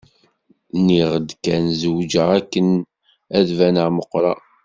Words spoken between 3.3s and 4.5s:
ad d-baneɣ meqqreɣ.